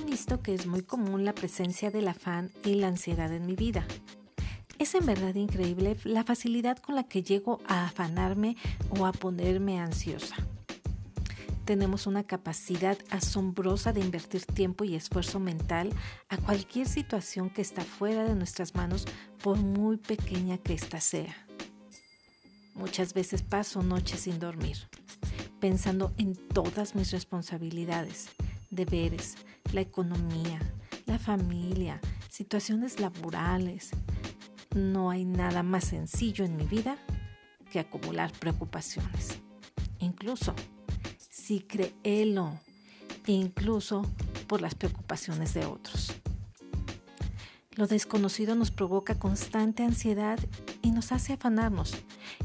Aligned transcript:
visto 0.00 0.42
que 0.42 0.54
es 0.54 0.66
muy 0.66 0.82
común 0.82 1.24
la 1.24 1.34
presencia 1.34 1.90
del 1.90 2.08
afán 2.08 2.50
y 2.64 2.74
la 2.74 2.88
ansiedad 2.88 3.32
en 3.32 3.46
mi 3.46 3.54
vida. 3.54 3.86
Es 4.78 4.94
en 4.94 5.06
verdad 5.06 5.34
increíble 5.34 5.96
la 6.04 6.24
facilidad 6.24 6.78
con 6.78 6.94
la 6.94 7.04
que 7.04 7.22
llego 7.22 7.60
a 7.66 7.86
afanarme 7.86 8.56
o 8.90 9.06
a 9.06 9.12
ponerme 9.12 9.80
ansiosa. 9.80 10.36
Tenemos 11.64 12.06
una 12.06 12.24
capacidad 12.24 12.96
asombrosa 13.10 13.92
de 13.92 14.00
invertir 14.00 14.46
tiempo 14.46 14.84
y 14.84 14.94
esfuerzo 14.94 15.40
mental 15.40 15.90
a 16.28 16.38
cualquier 16.38 16.88
situación 16.88 17.50
que 17.50 17.60
está 17.60 17.82
fuera 17.82 18.24
de 18.24 18.34
nuestras 18.34 18.74
manos 18.74 19.04
por 19.42 19.58
muy 19.58 19.96
pequeña 19.96 20.58
que 20.58 20.74
ésta 20.74 21.00
sea. 21.00 21.36
Muchas 22.74 23.12
veces 23.12 23.42
paso 23.42 23.82
noches 23.82 24.20
sin 24.20 24.38
dormir, 24.38 24.78
pensando 25.60 26.14
en 26.16 26.36
todas 26.36 26.94
mis 26.94 27.10
responsabilidades, 27.10 28.28
deberes, 28.70 29.36
la 29.72 29.80
economía, 29.80 30.60
la 31.06 31.18
familia, 31.18 32.00
situaciones 32.28 33.00
laborales, 33.00 33.90
no 34.74 35.10
hay 35.10 35.24
nada 35.24 35.62
más 35.62 35.84
sencillo 35.84 36.44
en 36.44 36.56
mi 36.56 36.64
vida 36.64 36.98
que 37.70 37.80
acumular 37.80 38.32
preocupaciones. 38.32 39.38
Incluso, 39.98 40.54
si 41.18 41.60
créelo, 41.60 42.58
incluso 43.26 44.02
por 44.46 44.60
las 44.60 44.74
preocupaciones 44.74 45.54
de 45.54 45.66
otros. 45.66 46.12
Lo 47.72 47.86
desconocido 47.86 48.54
nos 48.54 48.70
provoca 48.70 49.18
constante 49.18 49.84
ansiedad 49.84 50.38
y 50.82 50.90
nos 50.90 51.12
hace 51.12 51.34
afanarnos. 51.34 51.94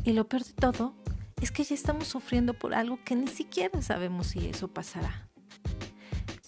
Y 0.03 0.13
lo 0.13 0.27
peor 0.27 0.43
de 0.43 0.53
todo 0.53 0.93
es 1.41 1.51
que 1.51 1.63
ya 1.63 1.73
estamos 1.73 2.07
sufriendo 2.07 2.53
por 2.53 2.73
algo 2.73 2.99
que 3.03 3.15
ni 3.15 3.27
siquiera 3.27 3.81
sabemos 3.81 4.27
si 4.27 4.47
eso 4.47 4.67
pasará. 4.67 5.27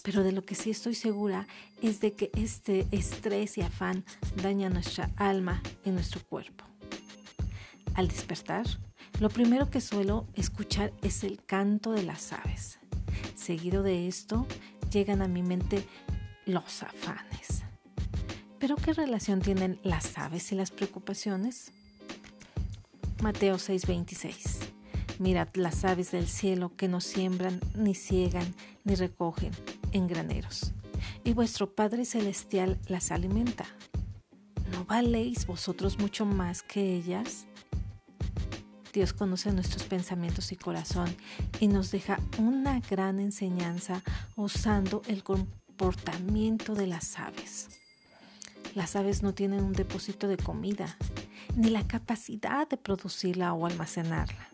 Pero 0.06 0.22
de 0.22 0.30
lo 0.30 0.44
que 0.44 0.54
sí 0.54 0.70
estoy 0.70 0.94
segura 0.94 1.48
es 1.82 1.98
de 1.98 2.12
que 2.12 2.30
este 2.36 2.86
estrés 2.92 3.58
y 3.58 3.62
afán 3.62 4.04
daña 4.40 4.70
nuestra 4.70 5.10
alma 5.16 5.60
y 5.84 5.90
nuestro 5.90 6.22
cuerpo. 6.22 6.64
Al 7.94 8.06
despertar, 8.06 8.64
lo 9.18 9.30
primero 9.30 9.68
que 9.68 9.80
suelo 9.80 10.28
escuchar 10.34 10.92
es 11.02 11.24
el 11.24 11.44
canto 11.44 11.90
de 11.90 12.04
las 12.04 12.32
aves. 12.32 12.78
Seguido 13.34 13.82
de 13.82 14.06
esto, 14.06 14.46
llegan 14.92 15.22
a 15.22 15.28
mi 15.28 15.42
mente 15.42 15.84
los 16.44 16.84
afanes. 16.84 17.64
¿Pero 18.60 18.76
qué 18.76 18.92
relación 18.92 19.40
tienen 19.40 19.80
las 19.82 20.16
aves 20.18 20.52
y 20.52 20.54
las 20.54 20.70
preocupaciones? 20.70 21.72
Mateo 23.20 23.56
6:26. 23.56 24.68
Mirad 25.18 25.48
las 25.54 25.84
aves 25.84 26.12
del 26.12 26.28
cielo 26.28 26.70
que 26.76 26.86
no 26.86 27.00
siembran, 27.00 27.58
ni 27.74 27.96
ciegan, 27.96 28.54
ni 28.84 28.94
recogen 28.94 29.50
en 29.92 30.06
graneros, 30.06 30.72
y 31.24 31.32
vuestro 31.32 31.74
Padre 31.74 32.04
Celestial 32.04 32.78
las 32.88 33.10
alimenta. 33.10 33.66
¿No 34.72 34.84
valéis 34.84 35.46
vosotros 35.46 35.98
mucho 35.98 36.24
más 36.26 36.62
que 36.62 36.94
ellas? 36.94 37.46
Dios 38.92 39.12
conoce 39.12 39.52
nuestros 39.52 39.84
pensamientos 39.84 40.52
y 40.52 40.56
corazón 40.56 41.14
y 41.60 41.68
nos 41.68 41.90
deja 41.90 42.18
una 42.38 42.80
gran 42.80 43.20
enseñanza 43.20 44.02
usando 44.36 45.02
el 45.06 45.22
comportamiento 45.22 46.74
de 46.74 46.86
las 46.86 47.18
aves. 47.18 47.68
Las 48.74 48.96
aves 48.96 49.22
no 49.22 49.34
tienen 49.34 49.62
un 49.62 49.74
depósito 49.74 50.28
de 50.28 50.38
comida, 50.38 50.96
ni 51.56 51.70
la 51.70 51.86
capacidad 51.86 52.68
de 52.68 52.76
producirla 52.76 53.52
o 53.52 53.66
almacenarla. 53.66 54.48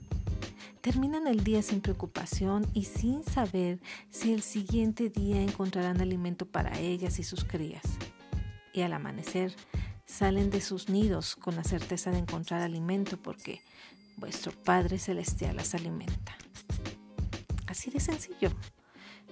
Terminan 0.82 1.28
el 1.28 1.44
día 1.44 1.62
sin 1.62 1.80
preocupación 1.80 2.66
y 2.74 2.86
sin 2.86 3.22
saber 3.22 3.80
si 4.10 4.32
el 4.34 4.42
siguiente 4.42 5.10
día 5.10 5.40
encontrarán 5.40 6.00
alimento 6.00 6.44
para 6.44 6.76
ellas 6.80 7.20
y 7.20 7.22
sus 7.22 7.44
crías. 7.44 7.84
Y 8.72 8.80
al 8.80 8.92
amanecer 8.92 9.54
salen 10.06 10.50
de 10.50 10.60
sus 10.60 10.88
nidos 10.88 11.36
con 11.36 11.54
la 11.54 11.62
certeza 11.62 12.10
de 12.10 12.18
encontrar 12.18 12.62
alimento 12.62 13.16
porque 13.16 13.62
vuestro 14.16 14.50
Padre 14.50 14.98
Celestial 14.98 15.54
las 15.54 15.76
alimenta. 15.76 16.36
Así 17.68 17.92
de 17.92 18.00
sencillo. 18.00 18.50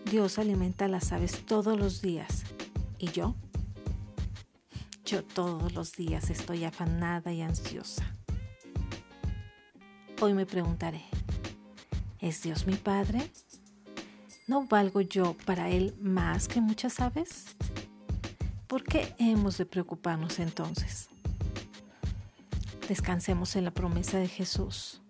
Dios 0.04 0.38
alimenta 0.38 0.84
a 0.84 0.88
las 0.88 1.10
aves 1.10 1.44
todos 1.46 1.76
los 1.76 2.00
días. 2.00 2.44
¿Y 2.96 3.10
yo? 3.10 3.34
Yo 5.04 5.25
todos 5.25 5.72
los 5.72 5.94
días 5.94 6.30
estoy 6.30 6.62
afanada 6.62 7.32
y 7.32 7.42
ansiosa. 7.42 8.14
Hoy 10.22 10.34
me 10.34 10.44
preguntaré, 10.44 11.02
¿Es 12.20 12.42
Dios 12.42 12.66
mi 12.66 12.75
Padre? 12.75 13.31
¿No 14.47 14.66
valgo 14.66 15.00
yo 15.00 15.34
para 15.47 15.70
Él 15.70 15.94
más 16.03 16.48
que 16.48 16.60
muchas 16.60 17.00
aves? 17.00 17.47
¿Por 18.66 18.84
qué 18.84 19.14
hemos 19.19 19.56
de 19.56 19.64
preocuparnos 19.64 20.38
entonces? 20.38 21.08
Descansemos 22.88 23.56
en 23.56 23.64
la 23.64 23.70
promesa 23.70 24.19
de 24.19 24.28
Jesús. 24.28 25.00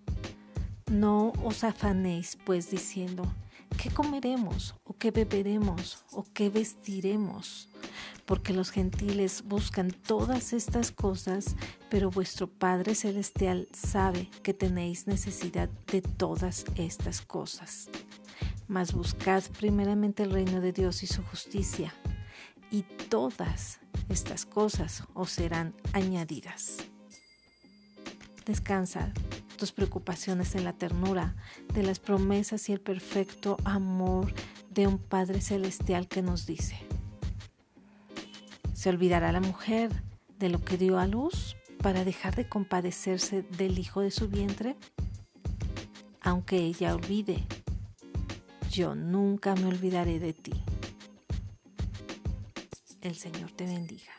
No 0.88 1.32
os 1.42 1.64
afanéis 1.64 2.38
pues 2.44 2.70
diciendo, 2.70 3.24
¿qué 3.82 3.90
comeremos? 3.90 4.76
¿O 4.84 4.92
qué 4.92 5.10
beberemos? 5.10 6.04
¿O 6.12 6.24
qué 6.32 6.48
vestiremos? 6.48 7.69
Porque 8.26 8.52
los 8.52 8.70
gentiles 8.70 9.42
buscan 9.44 9.90
todas 9.90 10.52
estas 10.52 10.92
cosas, 10.92 11.56
pero 11.88 12.10
vuestro 12.10 12.46
Padre 12.46 12.94
Celestial 12.94 13.68
sabe 13.72 14.28
que 14.42 14.54
tenéis 14.54 15.06
necesidad 15.06 15.68
de 15.90 16.02
todas 16.02 16.64
estas 16.76 17.20
cosas. 17.20 17.88
Mas 18.68 18.92
buscad 18.92 19.42
primeramente 19.58 20.22
el 20.22 20.30
reino 20.30 20.60
de 20.60 20.72
Dios 20.72 21.02
y 21.02 21.06
su 21.06 21.22
justicia, 21.22 21.92
y 22.70 22.82
todas 23.08 23.80
estas 24.08 24.46
cosas 24.46 25.04
os 25.14 25.30
serán 25.30 25.74
añadidas. 25.92 26.76
Descansa 28.46 29.12
tus 29.56 29.72
preocupaciones 29.72 30.54
en 30.54 30.64
la 30.64 30.72
ternura 30.72 31.34
de 31.74 31.82
las 31.82 31.98
promesas 31.98 32.68
y 32.68 32.72
el 32.72 32.80
perfecto 32.80 33.56
amor 33.64 34.32
de 34.70 34.86
un 34.86 34.98
Padre 34.98 35.40
Celestial 35.40 36.08
que 36.08 36.22
nos 36.22 36.46
dice, 36.46 36.78
¿Se 38.80 38.88
olvidará 38.88 39.30
la 39.30 39.42
mujer 39.42 39.90
de 40.38 40.48
lo 40.48 40.64
que 40.64 40.78
dio 40.78 40.98
a 40.98 41.06
luz 41.06 41.54
para 41.82 42.02
dejar 42.02 42.34
de 42.34 42.48
compadecerse 42.48 43.42
del 43.42 43.78
hijo 43.78 44.00
de 44.00 44.10
su 44.10 44.28
vientre? 44.28 44.74
Aunque 46.22 46.56
ella 46.56 46.94
olvide, 46.94 47.44
yo 48.70 48.94
nunca 48.94 49.54
me 49.54 49.66
olvidaré 49.66 50.18
de 50.18 50.32
ti. 50.32 50.52
El 53.02 53.16
Señor 53.16 53.50
te 53.50 53.66
bendiga. 53.66 54.14